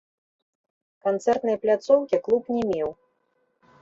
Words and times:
Канцэртнай 1.07 1.57
пляцоўкі 1.65 2.17
клуб 2.29 2.43
не 2.59 2.63
меў. 2.71 2.89